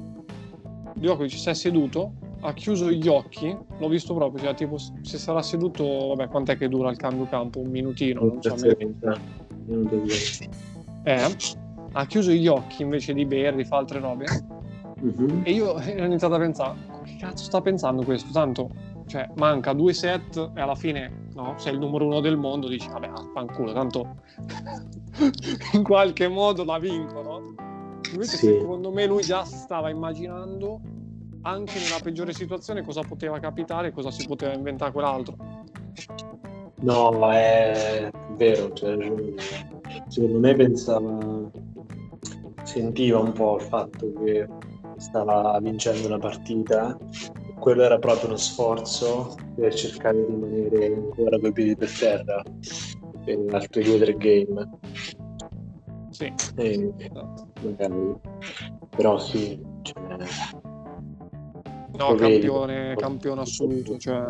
Djokovic 0.95 1.31
si 1.39 1.49
è 1.49 1.55
seduto, 1.55 2.13
ha 2.41 2.53
chiuso 2.53 2.91
gli 2.91 3.09
occhi, 3.09 3.57
l'ho 3.79 3.89
visto 3.89 4.15
proprio, 4.15 4.43
cioè 4.43 4.55
tipo 4.55 4.77
se 4.79 5.19
sarà 5.19 5.43
seduto, 5.43 6.09
vabbè, 6.09 6.29
quant'è 6.29 6.57
che 6.57 6.69
dura 6.69 6.91
il 6.91 6.97
cambio 6.97 7.27
campo? 7.27 7.61
Un 7.61 7.71
minutino, 7.71 8.25
non 8.25 8.43
so, 8.43 8.55
me- 8.57 8.75
30, 8.75 9.21
minuto 9.67 9.97
20. 9.97 10.49
eh, 11.05 11.37
ha 11.93 12.07
chiuso 12.07 12.31
gli 12.31 12.47
occhi 12.47 12.83
invece 12.83 13.13
di 13.13 13.25
bere, 13.27 13.57
di 13.57 13.65
fare 13.65 13.83
altre 13.83 14.01
robe. 14.01 14.27
Mhm. 15.01 15.43
E 15.45 15.53
io 15.53 15.73
ho 15.73 15.81
iniziato 15.81 16.35
a 16.35 16.39
pensare, 16.39 16.79
che 17.05 17.17
cazzo 17.19 17.45
sta 17.45 17.61
pensando 17.61 18.03
questo? 18.03 18.31
Tanto 18.33 18.71
cioè 19.11 19.29
manca 19.35 19.73
due 19.73 19.93
set 19.93 20.53
e 20.55 20.61
alla 20.61 20.77
fine 20.77 21.29
no, 21.35 21.55
sei 21.57 21.73
il 21.73 21.81
numero 21.81 22.07
uno 22.07 22.21
del 22.21 22.37
mondo, 22.37 22.69
dici 22.69 22.89
vabbè, 22.89 23.11
fanculo, 23.35 23.73
tanto 23.73 24.17
in 25.75 25.83
qualche 25.83 26.29
modo 26.29 26.65
la 26.65 26.79
vinco, 26.79 27.21
no? 27.21 27.55
Invece 28.13 28.37
sì. 28.37 28.47
secondo 28.47 28.93
me 28.93 29.07
lui 29.07 29.23
già 29.23 29.45
stava 29.45 29.91
immaginando 29.91 30.81
anche 31.43 31.79
nella 31.79 32.01
peggiore 32.03 32.33
situazione 32.33 32.83
cosa 32.83 33.03
poteva 33.03 33.39
capitare, 33.39 33.93
cosa 33.93 34.11
si 34.11 34.27
poteva 34.27 34.53
inventare 34.53 34.93
quell'altro. 34.93 35.37
No, 36.81 37.31
è 37.31 38.11
vero, 38.37 38.73
cioè, 38.73 38.97
secondo 40.09 40.39
me 40.39 40.55
pensava, 40.55 41.51
sentiva 42.63 43.19
un 43.19 43.33
po' 43.33 43.57
il 43.57 43.63
fatto 43.63 44.13
che 44.25 44.49
stava 44.97 45.59
vincendo 45.61 46.07
una 46.07 46.19
partita, 46.19 46.97
quello 47.59 47.83
era 47.83 47.99
proprio 47.99 48.29
uno 48.29 48.37
sforzo 48.37 49.35
per 49.55 49.75
cercare 49.75 50.17
di 50.17 50.27
rimanere 50.27 50.95
ancora 50.95 51.39
con 51.39 51.49
i 51.49 51.53
piedi 51.53 51.77
per 51.77 51.99
terra 51.99 52.43
per 53.25 53.39
altri 53.51 53.83
due 53.83 53.95
o 53.95 53.99
tre 53.99 54.17
game. 54.17 54.71
Sì. 56.11 56.33
E, 56.57 56.93
magari, 57.63 58.15
però 58.97 59.19
sì, 59.19 59.61
cioè, 59.83 60.03
No, 61.97 62.15
campione, 62.15 62.95
campione 62.97 63.41
assoluto, 63.41 63.99
cioè... 63.99 64.23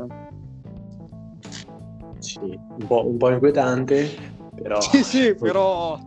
Sì, 2.19 2.39
un 2.41 2.87
po', 2.87 3.07
un 3.07 3.17
po' 3.17 3.31
inquietante, 3.31 4.09
però... 4.55 4.81
Sì, 4.81 5.03
sì, 5.03 5.35
però 5.39 5.99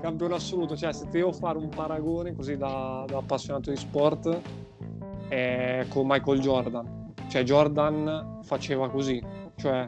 campione 0.00 0.34
assoluto, 0.34 0.76
cioè 0.76 0.92
se 0.92 1.08
devo 1.10 1.32
fare 1.32 1.58
un 1.58 1.68
paragone 1.68 2.34
così 2.34 2.56
da, 2.56 3.04
da 3.08 3.18
appassionato 3.18 3.70
di 3.70 3.76
sport 3.76 4.40
è 5.28 5.84
con 5.88 6.06
Michael 6.06 6.40
Jordan. 6.40 7.14
Cioè 7.28 7.42
Jordan 7.42 8.38
faceva 8.42 8.88
così, 8.88 9.20
cioè 9.56 9.86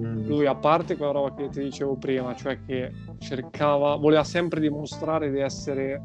mm. 0.00 0.26
lui 0.26 0.46
a 0.46 0.54
parte 0.54 0.96
quella 0.96 1.12
roba 1.12 1.34
che 1.34 1.48
ti 1.48 1.60
dicevo 1.60 1.96
prima, 1.96 2.34
cioè 2.34 2.58
che 2.64 2.90
cercava, 3.18 3.96
voleva 3.96 4.24
sempre 4.24 4.60
dimostrare 4.60 5.30
di 5.30 5.40
essere 5.40 6.00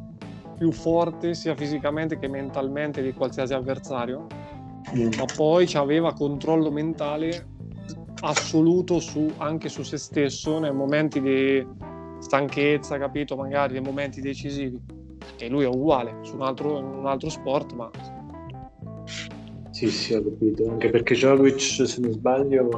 più 0.57 0.71
forte 0.71 1.33
sia 1.33 1.55
fisicamente 1.55 2.17
che 2.17 2.27
mentalmente 2.27 3.01
di 3.01 3.13
qualsiasi 3.13 3.53
avversario 3.53 4.27
mm. 4.93 5.09
ma 5.17 5.25
poi 5.35 5.69
aveva 5.73 6.13
controllo 6.13 6.71
mentale 6.71 7.53
assoluto 8.21 8.99
su, 8.99 9.31
anche 9.37 9.69
su 9.69 9.83
se 9.83 9.97
stesso 9.97 10.59
nei 10.59 10.73
momenti 10.73 11.21
di 11.21 11.65
stanchezza, 12.19 12.97
capito? 12.97 13.35
Magari 13.35 13.73
nei 13.73 13.81
momenti 13.81 14.21
decisivi. 14.21 14.79
E 15.37 15.47
lui 15.49 15.63
è 15.63 15.67
uguale 15.67 16.17
su 16.21 16.35
un 16.35 16.41
altro, 16.41 16.77
un 16.77 17.05
altro 17.05 17.29
sport, 17.29 17.73
ma... 17.73 17.89
Sì, 19.71 19.87
sì, 19.87 20.13
ho 20.13 20.23
capito. 20.23 20.69
Anche 20.69 20.89
perché 20.89 21.15
Djokovic, 21.15 21.59
se 21.59 21.99
non 21.99 22.11
sbaglio, 22.11 22.69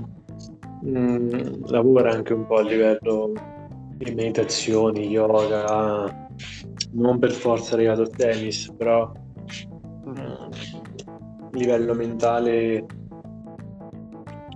mh, 0.82 1.00
mm, 1.00 1.40
lavora 1.68 2.12
anche 2.12 2.34
un 2.34 2.46
po' 2.46 2.58
a 2.58 2.64
livello 2.64 3.34
di 3.96 4.14
meditazioni, 4.14 5.08
yoga, 5.08 6.28
non 6.94 7.20
per 7.20 7.32
forza 7.32 7.76
legato 7.76 8.02
al 8.02 8.10
tennis, 8.10 8.74
però 8.76 9.12
livello 11.58 11.94
mentale 11.94 12.86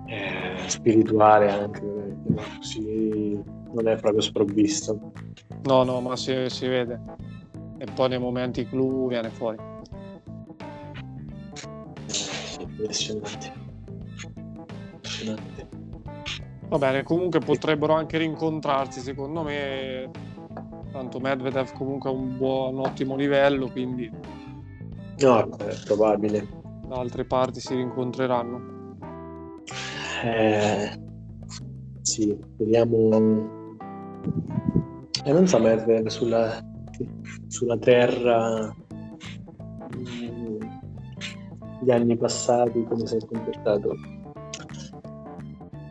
eh, 0.05 0.57
spirituale 0.67 1.49
anche 1.49 2.17
così 2.57 3.39
non 3.73 3.87
è 3.87 3.95
proprio 3.97 4.21
sprovvisto. 4.21 5.11
No 5.63 5.83
no 5.83 6.01
ma 6.01 6.15
si, 6.15 6.49
si 6.49 6.67
vede. 6.67 6.99
E 7.77 7.85
poi 7.93 8.09
nei 8.09 8.19
momenti 8.19 8.67
clou 8.67 9.07
viene 9.07 9.29
fuori. 9.29 9.57
Impressionante. 12.59 13.53
Impressionante. 14.93 15.69
Va 16.67 16.77
bene 16.77 17.03
comunque 17.03 17.39
potrebbero 17.39 17.93
anche 17.93 18.17
rincontrarsi 18.17 19.01
secondo 19.01 19.43
me 19.43 20.09
tanto 20.91 21.19
Medvedev 21.19 21.73
comunque 21.73 22.09
ha 22.09 22.13
un 22.13 22.37
buon 22.37 22.79
ottimo 22.79 23.15
livello 23.15 23.69
quindi 23.69 24.09
no 25.19 25.57
è 25.57 25.75
probabile 25.85 26.60
da 26.91 26.99
altre 26.99 27.23
parti 27.23 27.61
si 27.61 27.73
rincontreranno? 27.73 28.97
Eh, 30.25 30.99
sì, 32.01 32.37
vediamo. 32.57 33.79
E 35.23 35.31
non 35.31 35.47
so, 35.47 35.57
Medvedev 35.59 36.07
sulla, 36.07 36.59
sulla 37.47 37.77
terra 37.77 38.75
mm, 39.95 40.61
gli 41.81 41.91
anni 41.91 42.17
passati 42.17 42.83
come 42.83 43.07
si 43.07 43.15
è 43.15 43.25
comportato. 43.25 43.95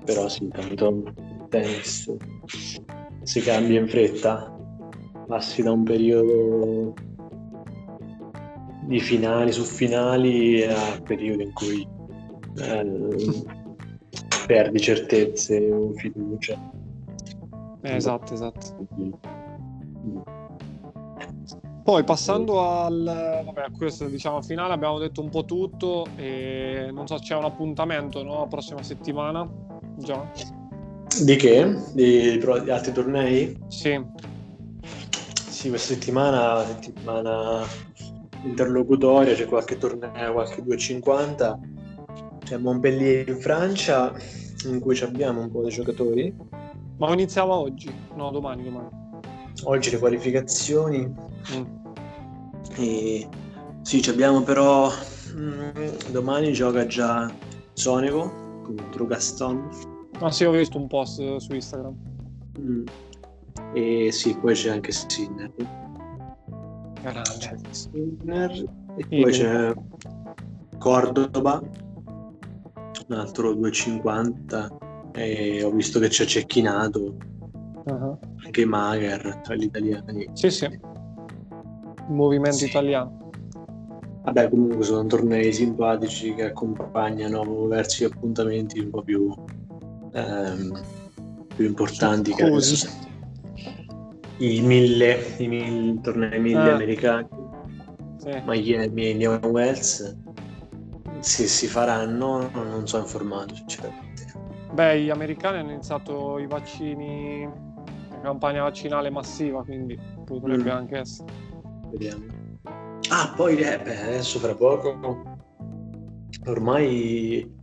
Però 0.05 0.29
sì, 0.29 0.49
tanto 0.49 1.15
tennis 1.49 2.15
si 3.23 3.41
cambia 3.41 3.81
in 3.81 3.89
fretta, 3.89 4.55
passi 5.27 5.63
da 5.63 5.73
un 5.73 5.83
periodo 5.83 6.93
di 8.90 8.98
finali 8.98 9.53
su 9.53 9.62
finali 9.62 10.64
a 10.64 11.00
periodi 11.05 11.44
in 11.44 11.53
cui 11.53 11.87
eh, 12.59 13.44
perdi 14.48 14.81
certezze 14.81 15.70
o 15.70 15.92
fiducia. 15.92 16.59
Eh, 17.83 17.94
esatto, 17.94 18.35
esatto. 18.35 18.88
Poi 21.85 22.03
passando 22.03 22.61
al 22.61 23.42
vabbè, 23.44 23.61
a 23.61 23.70
questo 23.76 24.07
diciamo 24.07 24.42
finale 24.42 24.72
abbiamo 24.72 24.98
detto 24.98 25.22
un 25.22 25.29
po' 25.29 25.44
tutto 25.44 26.07
e 26.16 26.90
non 26.92 27.07
so 27.07 27.14
c'è 27.14 27.37
un 27.37 27.44
appuntamento 27.44 28.24
no? 28.24 28.40
la 28.40 28.46
prossima 28.48 28.83
settimana 28.83 29.48
già. 29.98 30.29
Di 31.22 31.37
che? 31.37 31.76
Di, 31.94 32.38
di 32.38 32.70
altri 32.70 32.92
tornei? 32.92 33.57
Sì. 33.68 34.05
Sì, 35.48 35.68
questa 35.68 35.94
settimana, 35.94 36.64
settimana 36.64 37.64
interlocutoria, 38.42 39.35
c'è 39.35 39.46
qualche 39.46 39.79
torneo, 39.79 40.33
qualche 40.33 40.62
250. 40.62 41.59
C'è 42.44 42.57
Montpellier 42.57 43.29
in 43.29 43.40
Francia, 43.40 44.12
in 44.66 44.81
cui 44.81 44.98
abbiamo 45.00 45.40
un 45.40 45.50
po' 45.50 45.62
di 45.64 45.70
giocatori. 45.70 46.35
Ma 46.98 47.12
iniziava 47.12 47.55
oggi? 47.55 47.92
No, 48.14 48.31
domani, 48.31 48.64
domani. 48.64 48.88
Oggi 49.64 49.90
le 49.90 49.98
qualificazioni. 49.98 51.14
Mm. 51.55 51.64
E... 52.76 53.29
Sì, 53.83 54.03
abbiamo 54.09 54.42
però... 54.42 54.90
Mm, 55.35 55.70
domani 56.11 56.53
gioca 56.53 56.87
già 56.87 57.33
Sonego 57.72 58.62
contro 58.62 59.07
Gaston. 59.07 59.68
Ah 60.18 60.31
sì, 60.31 60.44
ho 60.44 60.50
visto 60.50 60.76
un 60.76 60.87
post 60.87 61.37
su 61.37 61.55
Instagram. 61.55 61.96
Mm. 62.59 62.87
E 63.72 64.11
sì, 64.12 64.37
poi 64.37 64.55
c'è 64.55 64.70
anche 64.70 64.92
Sinner. 64.92 65.53
Grande. 67.03 67.59
Sinner 67.71 68.51
e 68.97 69.07
poi 69.09 69.33
c'è 69.33 69.73
Cordoba, 70.79 71.63
un 73.09 73.17
altro 73.17 73.55
250 73.55 74.79
e 75.13 75.63
ho 75.63 75.71
visto 75.71 75.99
che 75.99 76.09
c'è 76.09 76.25
Cecchinato, 76.25 77.17
uh-huh. 77.85 78.19
anche 78.45 78.65
Mager 78.65 79.41
tra 79.43 79.55
gli 79.55 79.65
italiani. 79.65 80.29
Sì, 80.35 80.51
sì. 80.51 80.69
movimento 82.09 82.59
sì. 82.59 82.67
italiano. 82.67 83.31
Vabbè, 84.23 84.51
comunque 84.51 84.85
sono 84.85 85.07
tornei 85.07 85.53
simpatici 85.53 86.35
che 86.35 86.45
accompagnano 86.45 87.67
verso 87.67 88.05
gli 88.05 88.07
appuntamenti 88.07 88.79
un 88.79 88.91
po' 88.91 89.03
più, 89.03 89.35
ehm, 90.13 90.81
più 91.55 91.65
importanti. 91.65 92.33
Scusi. 92.33 92.87
Che 92.87 93.10
i 94.40 94.61
mille, 94.62 95.37
i 95.38 95.46
mille 95.46 96.00
tornei 96.00 96.38
mille 96.40 96.70
ah. 96.70 96.74
americani, 96.74 97.29
sì. 98.16 98.42
Miami 98.46 99.11
e 99.11 99.14
New 99.14 99.38
Wells, 99.46 100.16
se 101.18 101.46
si 101.46 101.66
faranno 101.66 102.48
non 102.53 102.87
sono 102.87 103.03
informato 103.03 103.55
sinceramente. 103.55 104.09
Beh, 104.72 105.03
gli 105.03 105.11
americani 105.11 105.59
hanno 105.59 105.72
iniziato 105.72 106.38
i 106.38 106.46
vaccini, 106.46 107.48
la 108.11 108.20
campagna 108.20 108.62
vaccinale 108.62 109.11
massiva, 109.11 109.62
quindi 109.62 109.98
potrebbe 110.24 110.72
mm. 110.72 110.76
anche 110.76 110.98
essere. 110.98 111.33
Vediamo. 111.90 112.24
Ah, 113.11 113.33
poi 113.37 113.57
eh, 113.57 113.79
beh, 113.79 114.03
adesso 114.03 114.38
fra 114.38 114.55
poco 114.55 115.38
ormai 116.46 117.59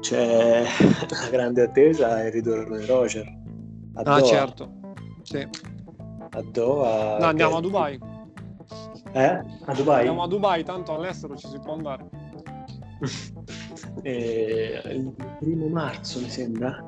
c'è 0.00 0.62
la 1.08 1.28
grande 1.30 1.62
attesa 1.62 2.22
e 2.22 2.26
il 2.26 2.32
ritorno 2.32 2.76
di 2.76 2.84
Roger. 2.84 3.38
Ah, 3.94 4.20
certo. 4.20 4.79
Sì. 5.30 5.46
A 6.30 6.42
Doha? 6.42 7.18
No, 7.18 7.26
andiamo 7.26 7.58
a 7.58 7.60
Dubai. 7.60 8.00
Eh? 9.12 9.44
A 9.64 9.74
Dubai? 9.74 9.98
Andiamo 9.98 10.24
a 10.24 10.26
Dubai, 10.26 10.64
tanto 10.64 10.92
all'estero 10.92 11.36
ci 11.36 11.46
si 11.46 11.56
può 11.60 11.74
andare. 11.74 12.08
e... 14.02 14.82
Il 14.86 15.14
primo 15.38 15.68
marzo, 15.68 16.18
mi 16.18 16.28
sembra? 16.28 16.84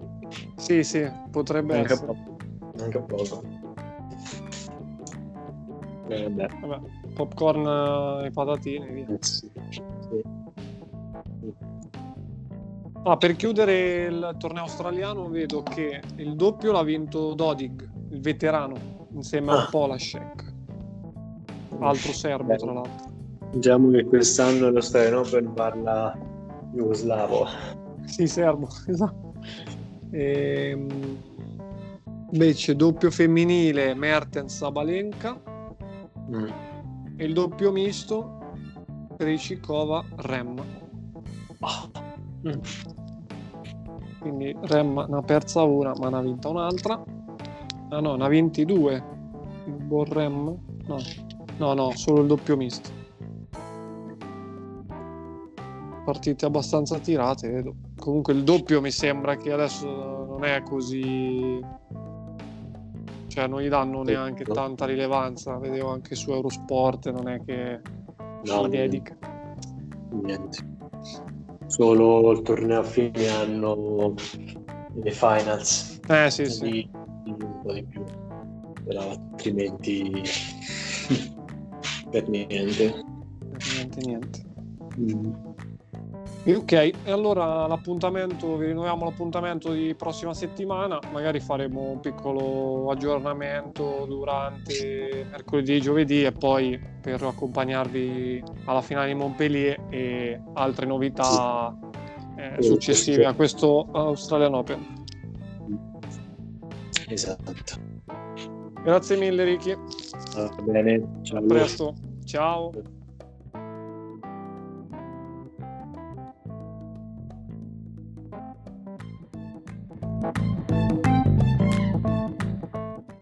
Sì, 0.57 0.83
sì, 0.83 1.09
potrebbe 1.31 1.79
Anche 1.79 1.93
essere. 1.93 2.07
Poco. 2.07 2.37
Anche 2.83 2.99
a 2.99 3.03
poco. 3.03 3.43
Eh, 6.09 6.31
vabbè, 6.31 6.81
popcorn 7.15 8.25
e 8.25 8.31
patatine, 8.33 8.87
via. 8.89 9.07
Eh, 9.07 9.19
sì. 9.21 9.51
Ah, 13.05 13.17
per 13.17 13.37
chiudere 13.37 14.05
il 14.07 14.35
torneo 14.37 14.65
australiano 14.65 15.29
vedo 15.29 15.63
che 15.63 16.03
il 16.17 16.35
doppio 16.35 16.73
l'ha 16.73 16.83
vinto 16.83 17.35
Dodig, 17.35 17.91
il 18.13 18.21
veterano, 18.21 19.09
insieme 19.15 19.53
ah. 19.53 19.63
a 19.63 19.69
Polasek, 19.71 20.55
altro 21.81 22.13
serbo 22.13 22.55
tra 22.55 22.73
l'altro. 22.73 23.11
Diciamo 23.53 23.91
che 23.91 24.05
quest'anno 24.05 24.71
lo 24.71 24.77
Australian 24.77 25.15
Open 25.17 25.53
parla 25.55 26.19
jugoslavo. 26.73 27.47
Sì, 28.05 28.27
serbo, 28.27 28.69
esatto. 28.87 29.35
E, 30.11 30.71
ehm, 30.71 31.19
invece 32.33 32.77
doppio 32.77 33.11
femminile 33.11 33.95
Mertens 33.95 34.57
Sabalenka 34.57 35.41
mm. 36.31 36.47
e 37.17 37.25
il 37.25 37.33
doppio 37.33 37.73
misto 37.73 38.39
Krejcikova 39.17 40.05
Rem. 40.17 40.59
Oh. 41.61 41.91
Mm. 42.49 42.61
Quindi 44.21 44.57
Rem 44.63 45.07
ne 45.09 45.17
ha 45.17 45.23
persa 45.23 45.63
una, 45.63 45.95
ma 45.99 46.11
ne 46.11 46.17
ha 46.17 46.21
vinta 46.21 46.49
un'altra. 46.49 47.03
Ah 47.93 48.01
no, 48.01 48.17
vinti 48.27 48.65
due. 48.65 49.05
Il 49.67 49.75
buon 49.85 50.05
Rem? 50.07 50.59
No. 50.87 50.97
no, 51.59 51.75
no, 51.75 51.91
solo 51.95 52.23
il 52.23 52.27
doppio 52.27 52.57
misto. 52.57 52.89
Partite 56.03 56.47
abbastanza 56.47 56.99
tirate. 56.99 57.63
Comunque 57.99 58.33
il 58.33 58.45
doppio 58.45 58.81
mi 58.81 58.91
sembra 58.91 59.37
che 59.37 59.53
adesso 59.53 59.87
non 59.87 60.43
è 60.45 60.63
così 60.63 61.61
cioè 63.27 63.47
non 63.47 63.61
gli 63.61 63.69
danno 63.69 64.03
neanche 64.03 64.45
tanta 64.45 64.85
rilevanza 64.85 65.57
vedevo 65.57 65.89
anche 65.89 66.15
su 66.15 66.33
Eurosport 66.33 67.11
non 67.11 67.29
è 67.29 67.43
che 67.43 67.81
no, 68.43 68.69
dedica 68.69 69.17
niente 70.11 70.59
solo 71.67 72.31
il 72.33 72.43
torneo 72.43 72.81
a 72.81 72.83
fine 72.83 73.29
anno 73.29 74.15
le 74.95 75.11
finals. 75.11 76.01
Eh 76.09 76.31
sì, 76.31 76.47
sì. 76.47 76.91
Po' 77.63 77.73
di 77.73 77.85
più, 77.85 78.05
però 78.85 79.11
altrimenti 79.11 80.23
per 82.11 82.29
niente. 82.29 83.05
Per 83.51 83.67
niente, 83.75 84.01
niente. 84.01 84.51
Mm. 84.99 85.33
Ok, 86.45 86.73
e 86.73 86.95
allora 87.07 87.69
l'appuntamento, 87.69 88.57
vi 88.57 88.67
rinnoviamo 88.67 89.05
l'appuntamento 89.05 89.71
di 89.71 89.95
prossima 89.95 90.35
settimana, 90.35 90.99
magari 91.13 91.39
faremo 91.39 91.91
un 91.91 92.01
piccolo 92.01 92.91
aggiornamento 92.91 94.07
durante 94.09 95.25
mercoledì 95.31 95.77
e 95.77 95.81
giovedì 95.81 96.25
e 96.25 96.33
poi 96.33 96.81
per 97.01 97.23
accompagnarvi 97.23 98.43
alla 98.65 98.83
finale 98.83 99.09
di 99.09 99.15
Montpellier 99.15 99.87
e 99.89 100.41
altre 100.55 100.85
novità 100.85 101.79
eh, 102.37 102.61
successive 102.61 103.25
a 103.25 103.35
questo 103.35 103.87
Australian 103.93 104.55
Open. 104.55 105.02
Esatto. 107.13 107.53
Grazie 108.85 109.17
mille 109.17 109.45
Ricky. 109.45 109.77
Va 110.35 110.49
bene, 110.63 111.21
ciao. 111.23 111.39
A 111.39 111.47
presto. 111.47 111.95
Ciao. 112.25 112.71